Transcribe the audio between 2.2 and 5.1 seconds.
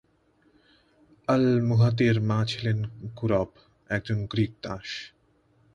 মা ছিলেন কুরব, একজন গ্রীক দাস।